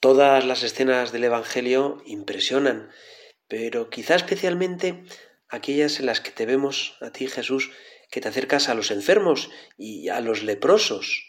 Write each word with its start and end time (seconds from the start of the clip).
Todas 0.00 0.44
las 0.44 0.62
escenas 0.62 1.10
del 1.10 1.24
Evangelio 1.24 2.00
impresionan, 2.06 2.88
pero 3.48 3.90
quizá 3.90 4.14
especialmente 4.14 5.02
aquellas 5.48 5.98
en 5.98 6.06
las 6.06 6.20
que 6.20 6.30
te 6.30 6.46
vemos 6.46 6.96
a 7.00 7.10
ti, 7.10 7.26
Jesús, 7.26 7.72
que 8.08 8.20
te 8.20 8.28
acercas 8.28 8.68
a 8.68 8.74
los 8.74 8.92
enfermos 8.92 9.50
y 9.76 10.08
a 10.08 10.20
los 10.20 10.44
leprosos. 10.44 11.24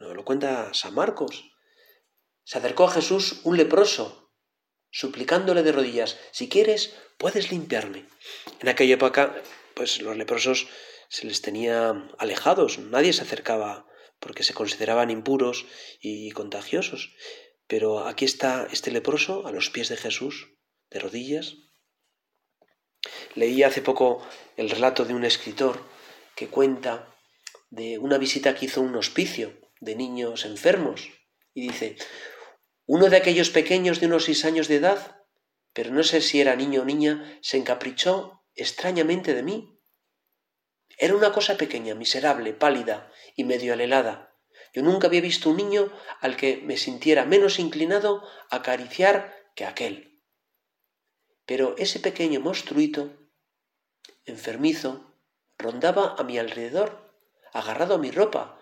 Nos 0.00 0.16
lo 0.16 0.24
cuenta 0.24 0.74
San 0.74 0.94
Marcos. 0.94 1.52
Se 2.42 2.58
acercó 2.58 2.86
a 2.86 2.90
Jesús 2.90 3.40
un 3.44 3.56
leproso, 3.56 4.32
suplicándole 4.90 5.62
de 5.62 5.70
rodillas, 5.70 6.18
si 6.32 6.48
quieres, 6.48 6.96
puedes 7.18 7.52
limpiarme. 7.52 8.08
En 8.58 8.68
aquella 8.68 8.94
época, 8.94 9.40
pues 9.74 10.02
los 10.02 10.16
leprosos 10.16 10.66
se 11.08 11.26
les 11.28 11.40
tenía 11.40 12.08
alejados, 12.18 12.80
nadie 12.80 13.12
se 13.12 13.22
acercaba 13.22 13.86
porque 14.18 14.42
se 14.42 14.54
consideraban 14.54 15.10
impuros 15.10 15.66
y 16.00 16.32
contagiosos. 16.32 17.14
Pero 17.72 18.06
aquí 18.06 18.26
está 18.26 18.68
este 18.70 18.90
leproso 18.90 19.46
a 19.46 19.50
los 19.50 19.70
pies 19.70 19.88
de 19.88 19.96
Jesús, 19.96 20.50
de 20.90 20.98
rodillas. 20.98 21.56
Leí 23.34 23.62
hace 23.62 23.80
poco 23.80 24.22
el 24.58 24.68
relato 24.68 25.06
de 25.06 25.14
un 25.14 25.24
escritor 25.24 25.82
que 26.36 26.48
cuenta 26.48 27.08
de 27.70 27.96
una 27.96 28.18
visita 28.18 28.54
que 28.54 28.66
hizo 28.66 28.82
un 28.82 28.94
hospicio 28.94 29.58
de 29.80 29.96
niños 29.96 30.44
enfermos 30.44 31.08
y 31.54 31.62
dice, 31.68 31.96
uno 32.84 33.08
de 33.08 33.16
aquellos 33.16 33.48
pequeños 33.48 34.00
de 34.00 34.06
unos 34.08 34.24
seis 34.24 34.44
años 34.44 34.68
de 34.68 34.76
edad, 34.76 35.24
pero 35.72 35.92
no 35.92 36.02
sé 36.02 36.20
si 36.20 36.42
era 36.42 36.54
niño 36.56 36.82
o 36.82 36.84
niña, 36.84 37.38
se 37.40 37.56
encaprichó 37.56 38.44
extrañamente 38.54 39.32
de 39.32 39.44
mí. 39.44 39.80
Era 40.98 41.16
una 41.16 41.32
cosa 41.32 41.56
pequeña, 41.56 41.94
miserable, 41.94 42.52
pálida 42.52 43.10
y 43.34 43.44
medio 43.44 43.72
alelada, 43.72 44.31
yo 44.72 44.82
nunca 44.82 45.06
había 45.06 45.20
visto 45.20 45.50
un 45.50 45.56
niño 45.56 45.92
al 46.20 46.36
que 46.36 46.58
me 46.58 46.76
sintiera 46.76 47.24
menos 47.24 47.58
inclinado 47.58 48.22
a 48.50 48.56
acariciar 48.56 49.34
que 49.54 49.64
aquel. 49.64 50.22
Pero 51.44 51.74
ese 51.76 52.00
pequeño 52.00 52.40
monstruito, 52.40 53.12
enfermizo, 54.24 55.18
rondaba 55.58 56.14
a 56.18 56.22
mi 56.22 56.38
alrededor, 56.38 57.14
agarrado 57.52 57.94
a 57.94 57.98
mi 57.98 58.10
ropa, 58.10 58.58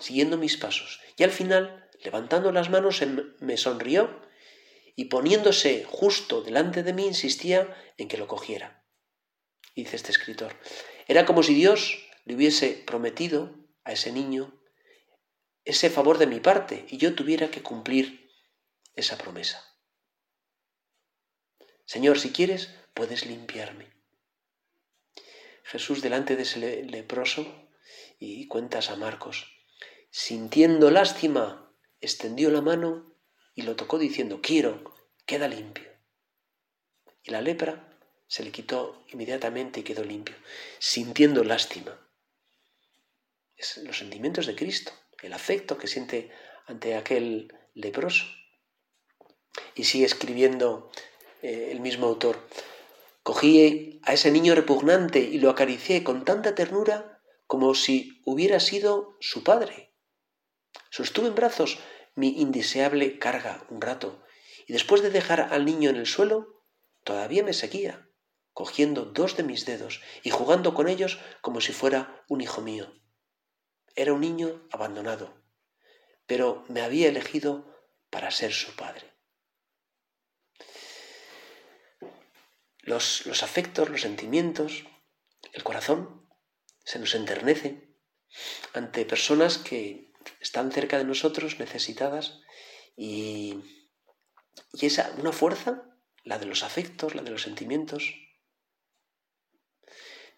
siguiendo 0.00 0.36
mis 0.36 0.56
pasos, 0.56 1.00
y 1.16 1.22
al 1.22 1.30
final, 1.30 1.88
levantando 2.02 2.50
las 2.50 2.70
manos, 2.70 3.00
me 3.38 3.56
sonrió 3.56 4.20
y 4.96 5.06
poniéndose 5.06 5.84
justo 5.84 6.42
delante 6.42 6.82
de 6.82 6.92
mí 6.92 7.06
insistía 7.06 7.76
en 7.96 8.08
que 8.08 8.16
lo 8.16 8.26
cogiera. 8.26 8.84
Dice 9.74 9.96
este 9.96 10.10
escritor, 10.10 10.54
era 11.06 11.24
como 11.24 11.42
si 11.42 11.54
Dios 11.54 12.06
le 12.24 12.34
hubiese 12.34 12.82
prometido 12.86 13.54
a 13.84 13.92
ese 13.92 14.12
niño 14.12 14.61
ese 15.64 15.90
favor 15.90 16.18
de 16.18 16.26
mi 16.26 16.40
parte 16.40 16.86
y 16.88 16.96
yo 16.98 17.14
tuviera 17.14 17.50
que 17.50 17.62
cumplir 17.62 18.30
esa 18.94 19.16
promesa. 19.16 19.64
Señor, 21.84 22.18
si 22.18 22.32
quieres, 22.32 22.70
puedes 22.94 23.26
limpiarme. 23.26 23.92
Jesús 25.64 26.02
delante 26.02 26.36
de 26.36 26.42
ese 26.42 26.82
leproso 26.84 27.46
y 28.18 28.46
cuentas 28.48 28.90
a 28.90 28.96
Marcos, 28.96 29.46
sintiendo 30.10 30.90
lástima, 30.90 31.72
extendió 32.00 32.50
la 32.50 32.60
mano 32.60 33.16
y 33.54 33.62
lo 33.62 33.76
tocó 33.76 33.98
diciendo, 33.98 34.40
quiero, 34.42 34.94
queda 35.26 35.48
limpio. 35.48 35.90
Y 37.22 37.30
la 37.30 37.40
lepra 37.40 37.98
se 38.26 38.42
le 38.42 38.50
quitó 38.50 39.04
inmediatamente 39.10 39.80
y 39.80 39.82
quedó 39.84 40.02
limpio, 40.02 40.34
sintiendo 40.78 41.44
lástima. 41.44 42.08
Es 43.56 43.76
los 43.78 43.98
sentimientos 43.98 44.46
de 44.46 44.56
Cristo 44.56 44.92
el 45.22 45.32
afecto 45.32 45.78
que 45.78 45.86
siente 45.86 46.30
ante 46.66 46.94
aquel 46.96 47.52
leproso. 47.74 48.26
Y 49.74 49.84
sigue 49.84 50.04
escribiendo 50.04 50.90
eh, 51.42 51.68
el 51.72 51.80
mismo 51.80 52.06
autor. 52.06 52.38
Cogí 53.22 54.00
a 54.02 54.14
ese 54.14 54.30
niño 54.30 54.54
repugnante 54.54 55.20
y 55.20 55.38
lo 55.38 55.50
acaricié 55.50 56.02
con 56.02 56.24
tanta 56.24 56.54
ternura 56.54 57.20
como 57.46 57.74
si 57.74 58.20
hubiera 58.24 58.60
sido 58.60 59.16
su 59.20 59.44
padre. 59.44 59.94
Sostuve 60.90 61.28
en 61.28 61.34
brazos 61.34 61.78
mi 62.14 62.40
indeseable 62.40 63.18
carga 63.18 63.66
un 63.70 63.80
rato 63.80 64.22
y 64.66 64.72
después 64.72 65.02
de 65.02 65.10
dejar 65.10 65.40
al 65.52 65.64
niño 65.64 65.90
en 65.90 65.96
el 65.96 66.06
suelo, 66.06 66.64
todavía 67.04 67.42
me 67.42 67.52
seguía, 67.52 68.08
cogiendo 68.52 69.04
dos 69.04 69.36
de 69.36 69.42
mis 69.42 69.66
dedos 69.66 70.00
y 70.22 70.30
jugando 70.30 70.74
con 70.74 70.88
ellos 70.88 71.18
como 71.40 71.60
si 71.60 71.72
fuera 71.72 72.24
un 72.28 72.40
hijo 72.40 72.60
mío. 72.60 72.92
Era 73.94 74.12
un 74.12 74.20
niño 74.20 74.66
abandonado, 74.70 75.34
pero 76.26 76.64
me 76.68 76.80
había 76.80 77.08
elegido 77.08 77.72
para 78.10 78.30
ser 78.30 78.52
su 78.52 78.74
padre. 78.74 79.12
Los, 82.80 83.26
los 83.26 83.42
afectos, 83.42 83.88
los 83.90 84.00
sentimientos, 84.00 84.84
el 85.52 85.62
corazón 85.62 86.28
se 86.84 86.98
nos 86.98 87.14
enternece 87.14 87.96
ante 88.72 89.04
personas 89.04 89.58
que 89.58 90.12
están 90.40 90.72
cerca 90.72 90.98
de 90.98 91.04
nosotros, 91.04 91.58
necesitadas, 91.58 92.40
y, 92.96 93.60
y 94.72 94.86
esa, 94.86 95.14
una 95.18 95.32
fuerza, 95.32 95.84
la 96.24 96.38
de 96.38 96.46
los 96.46 96.62
afectos, 96.62 97.14
la 97.14 97.22
de 97.22 97.30
los 97.30 97.42
sentimientos, 97.42 98.14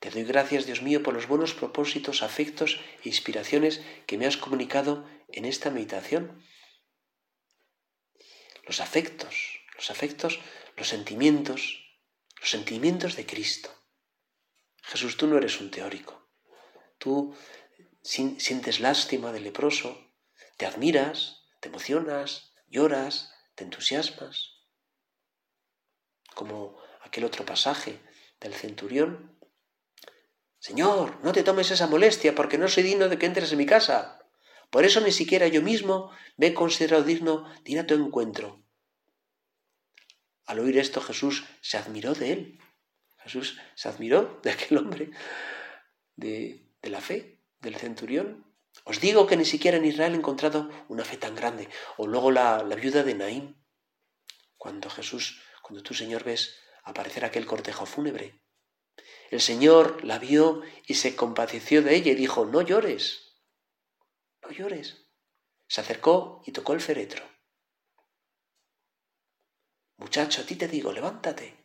te 0.05 0.11
doy 0.11 0.25
gracias, 0.25 0.67
Dios 0.67 0.83
mío, 0.83 1.03
por 1.03 1.15
los 1.15 1.29
buenos 1.29 1.55
propósitos, 1.55 2.23
afectos 2.23 2.79
e 3.03 3.09
inspiraciones 3.09 3.81
que 4.07 4.19
me 4.19 4.27
has 4.27 4.37
comunicado 4.37 5.09
en 5.29 5.47
esta 5.47 5.71
meditación. 5.71 6.45
Los 8.67 8.81
afectos, 8.81 9.65
los 9.75 9.91
afectos, 9.91 10.41
los 10.77 10.89
sentimientos, 10.89 11.89
los 12.39 12.51
sentimientos 12.51 13.17
de 13.17 13.25
Cristo. 13.25 13.71
Jesús, 14.83 15.17
tú 15.17 15.27
no 15.27 15.39
eres 15.39 15.59
un 15.63 15.71
teórico. 15.71 16.29
Tú 16.99 17.35
sientes 18.03 18.81
lástima 18.81 19.33
del 19.33 19.45
leproso, 19.45 20.13
te 20.59 20.67
admiras, 20.67 21.47
te 21.61 21.71
emocionas, 21.71 22.53
lloras, 22.67 23.33
te 23.55 23.65
entusiasmas. 23.65 24.53
Como 26.35 26.77
aquel 27.01 27.25
otro 27.25 27.47
pasaje 27.47 28.01
del 28.39 28.53
centurión 28.53 29.34
Señor, 30.69 31.23
no 31.23 31.33
te 31.33 31.43
tomes 31.43 31.71
esa 31.71 31.89
molestia 31.89 32.35
porque 32.35 32.57
no 32.57 32.69
soy 32.69 32.85
digno 32.85 33.11
de 33.11 33.19
que 33.19 33.27
entres 33.27 33.53
en 33.53 33.59
mi 33.59 33.67
casa. 33.67 33.99
Por 34.71 34.87
eso 34.87 35.03
ni 35.03 35.13
siquiera 35.13 35.47
yo 35.47 35.61
mismo 35.61 36.11
me 36.39 36.47
he 36.47 36.55
considerado 36.55 37.03
digno 37.03 37.45
de 37.65 37.73
ir 37.73 37.79
a 37.81 37.87
tu 37.87 37.93
encuentro. 37.93 38.65
Al 40.47 40.61
oír 40.61 40.79
esto 40.79 41.03
Jesús 41.03 41.45
se 41.61 41.77
admiró 41.77 42.15
de 42.15 42.33
él. 42.33 42.59
Jesús 43.19 43.61
se 43.75 43.91
admiró 43.91 44.41
de 44.43 44.53
aquel 44.53 44.79
hombre, 44.79 45.11
de, 46.17 46.65
la 46.81 47.03
fe, 47.03 47.43
del 47.61 47.77
centurión. 47.77 48.51
Os 48.85 49.01
digo 49.01 49.27
que 49.27 49.37
ni 49.37 49.45
siquiera 49.45 49.77
en 49.77 49.85
Israel 49.85 50.15
he 50.15 50.17
encontrado 50.17 50.71
una 50.89 51.05
fe 51.05 51.19
tan 51.19 51.35
grande. 51.35 51.69
O 51.99 52.07
luego 52.07 52.31
la, 52.31 52.63
la 52.63 52.75
viuda 52.75 53.03
de 53.03 53.15
Naín, 53.15 53.63
cuando 54.57 54.89
Jesús, 54.89 55.43
cuando 55.61 55.83
tú 55.83 55.93
Señor 55.93 56.25
ves 56.25 56.57
aparecer 56.85 57.27
aquel 57.27 57.45
cortejo 57.45 57.85
fúnebre 57.85 58.41
el 59.31 59.41
Señor 59.41 60.05
la 60.05 60.19
vio 60.19 60.63
y 60.87 60.95
se 60.95 61.17
compadeció 61.17 61.83
de 61.83 61.95
ella 61.97 62.13
y 62.13 62.15
dijo, 62.15 62.45
no 62.45 62.63
llores, 62.63 63.41
no 64.43 64.51
llores. 64.51 65.09
Se 65.67 65.81
acercó 65.81 66.43
y 66.47 66.53
tocó 66.53 66.75
el 66.75 66.81
féretro. 66.81 67.25
Muchacho, 69.97 70.43
a 70.43 70.47
ti 70.47 70.57
te 70.57 70.69
digo, 70.69 70.93
levántate. 70.93 71.57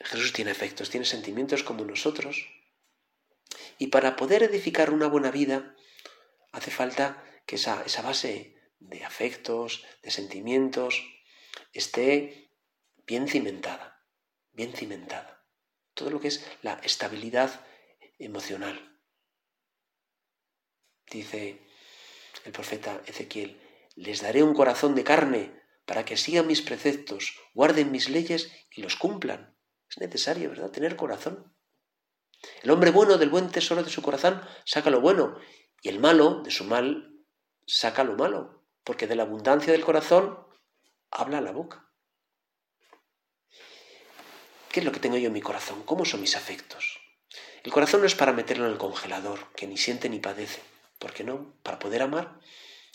Jesús 0.00 0.32
tiene 0.32 0.50
efectos, 0.50 0.90
tiene 0.90 1.06
sentimientos 1.06 1.62
como 1.62 1.84
nosotros. 1.84 2.48
Y 3.78 3.88
para 3.88 4.16
poder 4.16 4.42
edificar 4.42 4.90
una 4.90 5.06
buena 5.06 5.30
vida, 5.30 5.76
hace 6.50 6.70
falta 6.70 7.22
que 7.46 7.56
esa, 7.56 7.82
esa 7.84 8.02
base 8.02 8.56
de 8.78 9.04
afectos, 9.04 9.84
de 10.02 10.10
sentimientos, 10.10 11.04
esté 11.72 12.50
bien 13.06 13.28
cimentada, 13.28 14.04
bien 14.52 14.72
cimentada 14.72 15.41
todo 15.94 16.10
lo 16.10 16.20
que 16.20 16.28
es 16.28 16.44
la 16.62 16.74
estabilidad 16.82 17.64
emocional. 18.18 18.98
Dice 21.10 21.66
el 22.44 22.52
profeta 22.52 23.02
Ezequiel, 23.06 23.60
les 23.96 24.22
daré 24.22 24.42
un 24.42 24.54
corazón 24.54 24.94
de 24.94 25.04
carne 25.04 25.62
para 25.84 26.04
que 26.04 26.16
sigan 26.16 26.46
mis 26.46 26.62
preceptos, 26.62 27.36
guarden 27.54 27.90
mis 27.90 28.08
leyes 28.08 28.50
y 28.70 28.82
los 28.82 28.96
cumplan. 28.96 29.56
Es 29.90 29.98
necesario, 29.98 30.48
¿verdad?, 30.48 30.70
tener 30.70 30.96
corazón. 30.96 31.54
El 32.62 32.70
hombre 32.70 32.90
bueno 32.90 33.18
del 33.18 33.28
buen 33.28 33.50
tesoro 33.50 33.82
de 33.82 33.90
su 33.90 34.02
corazón 34.02 34.40
saca 34.64 34.90
lo 34.90 35.00
bueno 35.00 35.38
y 35.82 35.88
el 35.88 36.00
malo 36.00 36.42
de 36.42 36.50
su 36.50 36.64
mal 36.64 37.12
saca 37.66 38.04
lo 38.04 38.16
malo, 38.16 38.64
porque 38.84 39.06
de 39.06 39.16
la 39.16 39.24
abundancia 39.24 39.72
del 39.72 39.84
corazón 39.84 40.38
habla 41.10 41.40
la 41.40 41.52
boca. 41.52 41.91
¿Qué 44.72 44.80
es 44.80 44.86
lo 44.86 44.92
que 44.92 45.00
tengo 45.00 45.18
yo 45.18 45.26
en 45.26 45.34
mi 45.34 45.42
corazón? 45.42 45.82
¿Cómo 45.84 46.06
son 46.06 46.22
mis 46.22 46.34
afectos? 46.34 46.98
El 47.62 47.70
corazón 47.70 48.00
no 48.00 48.06
es 48.06 48.14
para 48.14 48.32
meterlo 48.32 48.64
en 48.64 48.72
el 48.72 48.78
congelador, 48.78 49.52
que 49.52 49.66
ni 49.66 49.76
siente 49.76 50.08
ni 50.08 50.18
padece. 50.18 50.62
porque 50.98 51.24
no? 51.24 51.54
Para 51.62 51.78
poder 51.78 52.00
amar 52.00 52.40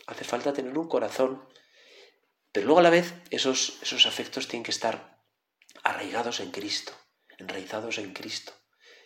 hace 0.07 0.23
falta 0.23 0.53
tener 0.53 0.75
un 0.77 0.87
corazón 0.87 1.43
Pero 2.51 2.65
luego 2.65 2.79
a 2.79 2.83
la 2.83 2.89
vez 2.89 3.13
esos, 3.29 3.77
esos 3.83 4.07
afectos 4.07 4.47
tienen 4.47 4.63
que 4.63 4.71
estar 4.71 5.21
arraigados 5.83 6.39
en 6.39 6.49
Cristo, 6.49 6.93
enraizados 7.37 7.99
en 7.99 8.13
Cristo. 8.13 8.53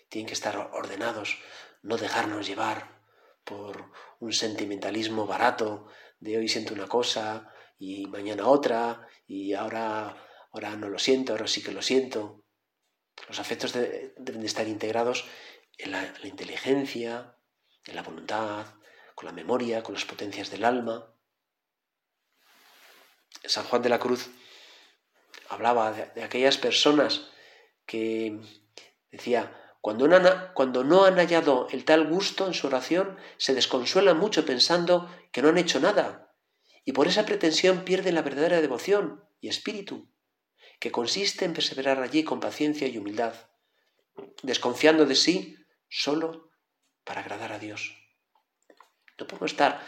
Tienen 0.07 0.27
que 0.27 0.33
estar 0.33 0.55
ordenados, 0.55 1.39
no 1.81 1.97
dejarnos 1.97 2.47
llevar 2.47 3.01
por 3.43 3.91
un 4.19 4.31
sentimentalismo 4.31 5.25
barato 5.25 5.87
de 6.21 6.37
hoy 6.37 6.47
siento 6.47 6.73
una 6.73 6.87
cosa 6.87 7.51
y 7.77 8.05
mañana 8.05 8.47
otra 8.47 9.07
y 9.27 9.53
ahora, 9.53 10.15
ahora 10.53 10.77
no 10.77 10.87
lo 10.87 10.99
siento, 10.99 11.33
ahora 11.33 11.47
sí 11.47 11.61
que 11.61 11.73
lo 11.73 11.81
siento. 11.81 12.40
Los 13.27 13.39
afectos 13.39 13.73
deben 13.73 14.41
de 14.41 14.47
estar 14.47 14.67
integrados 14.67 15.25
en 15.77 15.91
la, 15.91 16.13
inteligencia, 16.23 17.37
en 17.85 17.95
la 17.95 18.03
voluntad, 18.03 18.65
con 19.15 19.25
la 19.25 19.31
memoria, 19.31 19.83
con 19.83 19.93
las 19.93 20.05
potencias 20.05 20.51
del 20.51 20.65
alma. 20.65 21.13
San 23.45 23.65
Juan 23.65 23.81
de 23.81 23.89
la 23.89 23.99
Cruz 23.99 24.29
hablaba 25.49 25.91
de, 25.91 26.23
aquellas 26.23 26.57
personas 26.57 27.29
que 27.85 28.39
decía, 29.11 29.57
cuando 29.81 30.07
no, 30.07 30.53
cuando 30.53 30.83
no 30.83 31.05
han 31.05 31.15
hallado 31.15 31.67
el 31.71 31.85
tal 31.85 32.07
gusto 32.07 32.47
en 32.47 32.53
su 32.53 32.67
oración, 32.67 33.17
se 33.37 33.53
desconsuelan 33.53 34.17
mucho 34.17 34.45
pensando 34.45 35.09
que 35.31 35.41
no 35.41 35.49
han 35.49 35.57
hecho 35.57 35.79
nada, 35.79 36.35
y 36.85 36.93
por 36.93 37.07
esa 37.07 37.25
pretensión 37.25 37.83
pierden 37.83 38.15
la 38.15 38.21
verdadera 38.21 38.61
devoción 38.61 39.25
y 39.39 39.49
espíritu, 39.49 40.11
que 40.81 40.91
consiste 40.91 41.45
en 41.45 41.53
perseverar 41.53 42.01
allí 42.01 42.23
con 42.23 42.39
paciencia 42.39 42.87
y 42.87 42.97
humildad, 42.97 43.35
desconfiando 44.41 45.05
de 45.05 45.15
sí 45.15 45.55
solo 45.87 46.49
para 47.03 47.21
agradar 47.21 47.53
a 47.53 47.59
Dios. 47.59 47.95
No 49.19 49.27
podemos 49.27 49.51
estar, 49.51 49.85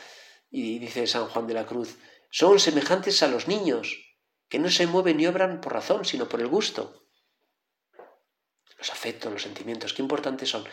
y 0.52 0.78
dice 0.78 1.08
San 1.08 1.28
Juan 1.30 1.48
de 1.48 1.56
la 1.56 1.66
Cruz, 1.66 1.98
son 2.30 2.60
semejantes 2.60 3.24
a 3.24 3.28
los 3.28 3.48
niños, 3.48 3.88
que 4.48 4.60
no 4.60 4.70
se 4.70 4.86
mueven 4.86 5.18
ni 5.18 5.26
obran 5.26 5.62
por 5.62 5.74
razón, 5.74 6.06
sino 6.06 6.30
por 6.30 6.42
el 6.42 6.48
gusto. 6.48 7.10
Los 8.78 8.92
afectos, 8.92 9.34
los 9.34 9.42
sentimientos, 9.42 9.94
qué 9.94 10.04
importantes 10.04 10.50
son, 10.50 10.64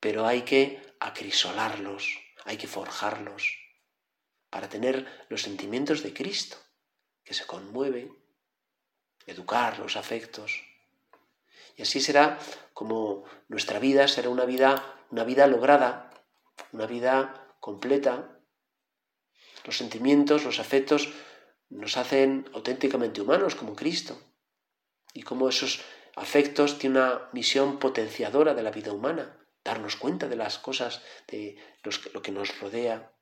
pero 0.00 0.26
hay 0.26 0.42
que 0.42 0.96
acrisolarlos, 1.00 2.18
hay 2.46 2.56
que 2.56 2.66
forjarlos, 2.66 3.58
para 4.48 4.70
tener 4.70 5.26
los 5.28 5.42
sentimientos 5.42 6.02
de 6.02 6.14
Cristo, 6.14 6.56
que 7.22 7.34
se 7.34 7.44
conmueve, 7.44 8.10
educar 9.26 9.78
los 9.78 9.96
afectos. 9.96 10.62
Y 11.76 11.82
así 11.82 12.00
será 12.00 12.38
como 12.72 13.24
nuestra 13.48 13.78
vida 13.78 14.08
será 14.08 14.28
una 14.28 14.44
vida, 14.44 15.04
una 15.10 15.24
vida 15.24 15.46
lograda, 15.46 16.10
una 16.72 16.86
vida 16.86 17.54
completa, 17.60 18.40
los 19.64 19.76
sentimientos, 19.76 20.44
los 20.44 20.60
afectos 20.60 21.08
nos 21.68 21.96
hacen 21.96 22.48
auténticamente 22.54 23.20
humanos 23.20 23.54
como 23.54 23.74
Cristo. 23.74 24.20
Y 25.12 25.22
como 25.22 25.48
esos 25.48 25.80
afectos 26.14 26.78
tienen 26.78 27.02
una 27.02 27.28
misión 27.32 27.78
potenciadora 27.78 28.54
de 28.54 28.62
la 28.62 28.70
vida 28.70 28.92
humana, 28.92 29.36
darnos 29.64 29.96
cuenta 29.96 30.28
de 30.28 30.36
las 30.36 30.58
cosas, 30.58 31.02
de 31.26 31.56
lo 32.12 32.22
que 32.22 32.32
nos 32.32 32.60
rodea. 32.60 33.12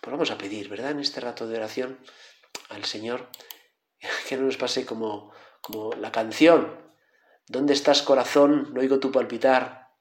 Pues 0.00 0.12
vamos 0.12 0.30
a 0.30 0.38
pedir, 0.38 0.68
¿verdad? 0.68 0.90
En 0.90 1.00
este 1.00 1.20
rato 1.20 1.46
de 1.46 1.56
oración 1.56 1.98
al 2.68 2.84
Señor 2.84 3.30
que 4.26 4.36
no 4.36 4.44
nos 4.44 4.56
pase 4.56 4.84
como, 4.84 5.32
como 5.60 5.92
la 5.94 6.10
canción. 6.10 6.92
¿Dónde 7.46 7.74
estás 7.74 8.02
corazón? 8.02 8.74
No 8.74 8.80
oigo 8.80 8.98
tu 8.98 9.12
palpitar. 9.12 9.94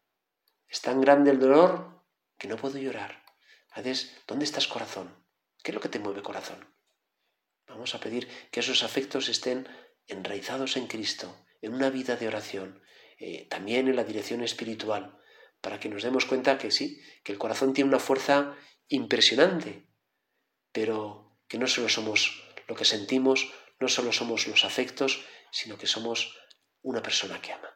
Es 0.67 0.81
tan 0.81 0.99
grande 0.99 1.29
el 1.31 1.39
dolor 1.39 2.03
que 2.37 2.47
no 2.47 2.57
puedo 2.57 2.77
llorar. 2.79 3.23
¿dónde 4.27 4.45
estás 4.45 4.67
corazón? 4.67 5.13
¿Qué 5.61 5.71
es 5.71 5.75
lo 5.75 5.81
que 5.81 5.89
te 5.89 5.99
mueve 5.99 6.23
corazón? 6.23 6.73
Vamos 7.67 7.93
a 7.93 7.99
pedir 7.99 8.27
que 8.49 8.61
esos 8.61 8.83
afectos 8.83 9.27
estén 9.27 9.67
enraizados 10.07 10.77
en 10.77 10.87
Cristo, 10.87 11.35
en 11.61 11.73
una 11.73 11.89
vida 11.89 12.15
de 12.15 12.27
oración, 12.27 12.81
eh, 13.19 13.47
también 13.49 13.87
en 13.87 13.95
la 13.95 14.05
dirección 14.05 14.41
espiritual, 14.43 15.19
para 15.59 15.79
que 15.79 15.89
nos 15.89 16.03
demos 16.03 16.25
cuenta 16.25 16.57
que 16.57 16.71
sí, 16.71 17.01
que 17.23 17.33
el 17.33 17.37
corazón 17.37 17.73
tiene 17.73 17.89
una 17.89 17.99
fuerza 17.99 18.55
impresionante, 18.87 19.87
pero 20.71 21.37
que 21.47 21.57
no 21.57 21.67
solo 21.67 21.89
somos 21.89 22.43
lo 22.67 22.75
que 22.75 22.85
sentimos, 22.85 23.51
no 23.79 23.87
solo 23.87 24.11
somos 24.11 24.47
los 24.47 24.63
afectos, 24.65 25.25
sino 25.51 25.77
que 25.77 25.87
somos 25.87 26.37
una 26.81 27.01
persona 27.01 27.41
que 27.41 27.53
ama. 27.53 27.74